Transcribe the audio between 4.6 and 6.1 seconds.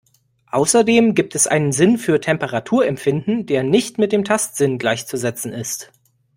gleichzusetzen ist.